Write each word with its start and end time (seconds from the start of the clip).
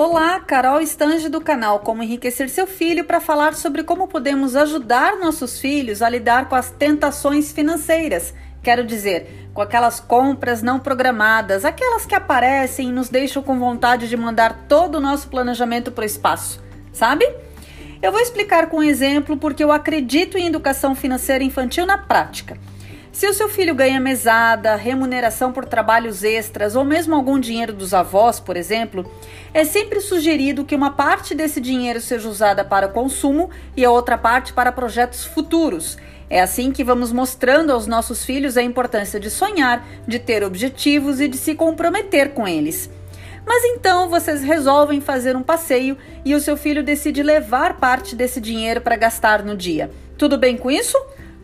Olá, 0.00 0.38
Carol 0.38 0.80
Estange 0.80 1.28
do 1.28 1.40
canal 1.40 1.80
Como 1.80 2.04
Enriquecer 2.04 2.48
Seu 2.48 2.68
Filho 2.68 3.02
para 3.02 3.20
falar 3.20 3.56
sobre 3.56 3.82
como 3.82 4.06
podemos 4.06 4.54
ajudar 4.54 5.18
nossos 5.18 5.58
filhos 5.58 6.02
a 6.02 6.08
lidar 6.08 6.48
com 6.48 6.54
as 6.54 6.70
tentações 6.70 7.50
financeiras. 7.50 8.32
Quero 8.62 8.86
dizer, 8.86 9.50
com 9.52 9.60
aquelas 9.60 9.98
compras 9.98 10.62
não 10.62 10.78
programadas, 10.78 11.64
aquelas 11.64 12.06
que 12.06 12.14
aparecem 12.14 12.90
e 12.90 12.92
nos 12.92 13.08
deixam 13.08 13.42
com 13.42 13.58
vontade 13.58 14.08
de 14.08 14.16
mandar 14.16 14.66
todo 14.68 14.98
o 14.98 15.00
nosso 15.00 15.26
planejamento 15.26 15.90
para 15.90 16.02
o 16.02 16.06
espaço, 16.06 16.62
sabe? 16.92 17.28
Eu 18.00 18.12
vou 18.12 18.20
explicar 18.20 18.68
com 18.68 18.76
um 18.76 18.84
exemplo 18.84 19.36
porque 19.36 19.64
eu 19.64 19.72
acredito 19.72 20.38
em 20.38 20.46
educação 20.46 20.94
financeira 20.94 21.42
infantil 21.42 21.84
na 21.84 21.98
prática. 21.98 22.56
Se 23.18 23.26
o 23.26 23.34
seu 23.34 23.48
filho 23.48 23.74
ganha 23.74 23.98
mesada, 23.98 24.76
remuneração 24.76 25.52
por 25.52 25.64
trabalhos 25.64 26.22
extras 26.22 26.76
ou 26.76 26.84
mesmo 26.84 27.16
algum 27.16 27.36
dinheiro 27.36 27.72
dos 27.72 27.92
avós, 27.92 28.38
por 28.38 28.56
exemplo, 28.56 29.10
é 29.52 29.64
sempre 29.64 30.00
sugerido 30.00 30.64
que 30.64 30.76
uma 30.76 30.92
parte 30.92 31.34
desse 31.34 31.60
dinheiro 31.60 32.00
seja 32.00 32.28
usada 32.28 32.64
para 32.64 32.86
consumo 32.86 33.50
e 33.76 33.84
a 33.84 33.90
outra 33.90 34.16
parte 34.16 34.52
para 34.52 34.70
projetos 34.70 35.24
futuros. 35.24 35.98
É 36.30 36.40
assim 36.40 36.70
que 36.70 36.84
vamos 36.84 37.10
mostrando 37.10 37.72
aos 37.72 37.88
nossos 37.88 38.24
filhos 38.24 38.56
a 38.56 38.62
importância 38.62 39.18
de 39.18 39.30
sonhar, 39.30 39.84
de 40.06 40.20
ter 40.20 40.44
objetivos 40.44 41.20
e 41.20 41.26
de 41.26 41.36
se 41.36 41.56
comprometer 41.56 42.34
com 42.34 42.46
eles. 42.46 42.88
Mas 43.44 43.64
então 43.64 44.08
vocês 44.08 44.42
resolvem 44.42 45.00
fazer 45.00 45.34
um 45.34 45.42
passeio 45.42 45.98
e 46.24 46.36
o 46.36 46.40
seu 46.40 46.56
filho 46.56 46.84
decide 46.84 47.20
levar 47.24 47.80
parte 47.80 48.14
desse 48.14 48.40
dinheiro 48.40 48.80
para 48.80 48.94
gastar 48.94 49.42
no 49.42 49.56
dia. 49.56 49.90
Tudo 50.16 50.38
bem 50.38 50.56
com 50.56 50.70
isso? 50.70 50.96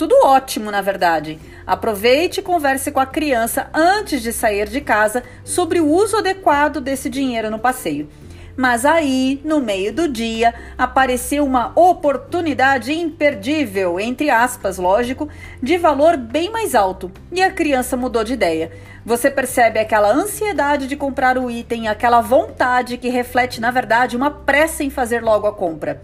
Tudo 0.00 0.16
ótimo, 0.24 0.70
na 0.70 0.80
verdade. 0.80 1.38
Aproveite 1.66 2.40
e 2.40 2.42
converse 2.42 2.90
com 2.90 3.00
a 3.00 3.04
criança 3.04 3.68
antes 3.74 4.22
de 4.22 4.32
sair 4.32 4.66
de 4.66 4.80
casa 4.80 5.22
sobre 5.44 5.78
o 5.78 5.86
uso 5.86 6.16
adequado 6.16 6.80
desse 6.80 7.10
dinheiro 7.10 7.50
no 7.50 7.58
passeio. 7.58 8.08
Mas 8.56 8.86
aí, 8.86 9.42
no 9.44 9.60
meio 9.60 9.92
do 9.92 10.08
dia, 10.08 10.54
apareceu 10.78 11.44
uma 11.44 11.78
oportunidade 11.78 12.94
imperdível, 12.94 14.00
entre 14.00 14.30
aspas, 14.30 14.78
lógico, 14.78 15.28
de 15.62 15.76
valor 15.76 16.16
bem 16.16 16.50
mais 16.50 16.74
alto, 16.74 17.12
e 17.30 17.42
a 17.42 17.50
criança 17.50 17.94
mudou 17.94 18.24
de 18.24 18.32
ideia. 18.32 18.72
Você 19.04 19.30
percebe 19.30 19.78
aquela 19.78 20.10
ansiedade 20.10 20.86
de 20.86 20.96
comprar 20.96 21.36
o 21.36 21.50
item, 21.50 21.88
aquela 21.88 22.22
vontade 22.22 22.96
que 22.96 23.10
reflete, 23.10 23.60
na 23.60 23.70
verdade, 23.70 24.16
uma 24.16 24.30
pressa 24.30 24.82
em 24.82 24.88
fazer 24.88 25.22
logo 25.22 25.46
a 25.46 25.52
compra. 25.52 26.02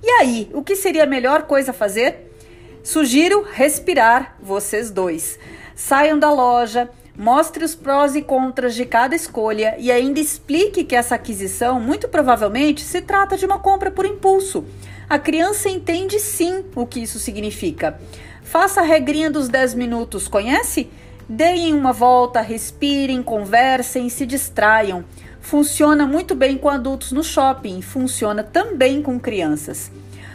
E 0.00 0.08
aí, 0.20 0.48
o 0.54 0.62
que 0.62 0.76
seria 0.76 1.02
a 1.02 1.08
melhor 1.08 1.42
coisa 1.42 1.72
a 1.72 1.74
fazer? 1.74 2.31
Sugiro 2.82 3.46
respirar 3.48 4.36
vocês 4.42 4.90
dois. 4.90 5.38
Saiam 5.72 6.18
da 6.18 6.32
loja, 6.32 6.90
mostre 7.16 7.64
os 7.64 7.76
prós 7.76 8.16
e 8.16 8.22
contras 8.22 8.74
de 8.74 8.84
cada 8.84 9.14
escolha 9.14 9.76
e 9.78 9.92
ainda 9.92 10.18
explique 10.18 10.82
que 10.82 10.96
essa 10.96 11.14
aquisição 11.14 11.80
muito 11.80 12.08
provavelmente 12.08 12.80
se 12.80 13.00
trata 13.00 13.36
de 13.36 13.46
uma 13.46 13.60
compra 13.60 13.88
por 13.88 14.04
impulso. 14.04 14.64
A 15.08 15.16
criança 15.16 15.68
entende 15.68 16.18
sim 16.18 16.64
o 16.74 16.84
que 16.84 17.00
isso 17.00 17.20
significa. 17.20 18.00
Faça 18.42 18.80
a 18.80 18.84
regrinha 18.84 19.30
dos 19.30 19.48
10 19.48 19.74
minutos, 19.74 20.26
conhece? 20.26 20.90
Deem 21.28 21.74
uma 21.74 21.92
volta, 21.92 22.40
respirem, 22.40 23.22
conversem, 23.22 24.08
se 24.08 24.26
distraiam. 24.26 25.04
Funciona 25.40 26.04
muito 26.04 26.34
bem 26.34 26.58
com 26.58 26.68
adultos 26.68 27.12
no 27.12 27.22
shopping, 27.22 27.80
funciona 27.80 28.42
também 28.42 29.00
com 29.00 29.20
crianças. 29.20 29.90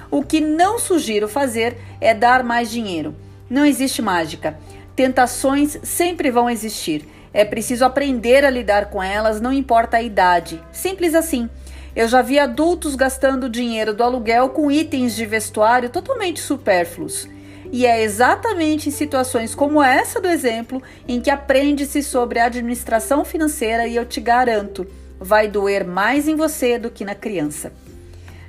O 0.09 0.23
que 0.23 0.39
não 0.39 0.79
sugiro 0.79 1.27
fazer 1.27 1.77
é 1.99 2.13
dar 2.13 2.43
mais 2.43 2.71
dinheiro. 2.71 3.15
Não 3.49 3.65
existe 3.65 4.01
mágica. 4.01 4.57
Tentações 4.95 5.77
sempre 5.83 6.31
vão 6.31 6.49
existir. 6.49 7.07
É 7.33 7.45
preciso 7.45 7.85
aprender 7.85 8.45
a 8.45 8.49
lidar 8.49 8.89
com 8.89 9.03
elas, 9.03 9.41
não 9.41 9.51
importa 9.51 9.97
a 9.97 10.01
idade. 10.01 10.61
Simples 10.71 11.13
assim. 11.13 11.49
Eu 11.95 12.07
já 12.07 12.21
vi 12.21 12.39
adultos 12.39 12.95
gastando 12.95 13.49
dinheiro 13.49 13.93
do 13.93 14.03
aluguel 14.03 14.49
com 14.49 14.71
itens 14.71 15.15
de 15.15 15.25
vestuário 15.25 15.89
totalmente 15.89 16.39
supérfluos. 16.39 17.27
E 17.71 17.85
é 17.85 18.01
exatamente 18.01 18.89
em 18.89 18.91
situações 18.91 19.53
como 19.53 19.83
essa 19.83 20.21
do 20.21 20.27
exemplo 20.27 20.81
em 21.07 21.19
que 21.19 21.29
aprende-se 21.29 22.01
sobre 22.01 22.39
administração 22.39 23.25
financeira 23.25 23.87
e 23.87 23.95
eu 23.95 24.05
te 24.05 24.21
garanto, 24.21 24.87
vai 25.19 25.47
doer 25.47 25.85
mais 25.85 26.27
em 26.27 26.35
você 26.35 26.79
do 26.79 26.89
que 26.89 27.03
na 27.03 27.15
criança. 27.15 27.73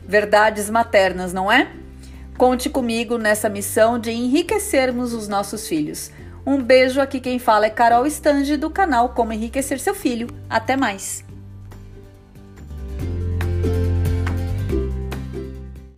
Verdades 0.08 0.70
maternas, 0.70 1.34
não 1.34 1.52
é? 1.52 1.70
Conte 2.38 2.70
comigo 2.70 3.18
nessa 3.18 3.46
missão 3.50 3.98
de 3.98 4.10
enriquecermos 4.10 5.12
os 5.12 5.28
nossos 5.28 5.68
filhos. 5.68 6.10
Um 6.46 6.62
beijo 6.62 6.98
aqui 6.98 7.20
quem 7.20 7.38
fala 7.38 7.66
é 7.66 7.70
Carol 7.70 8.06
Stange 8.06 8.56
do 8.56 8.70
canal 8.70 9.10
Como 9.10 9.34
Enriquecer 9.34 9.78
Seu 9.78 9.94
Filho. 9.94 10.28
Até 10.48 10.78
mais! 10.78 11.27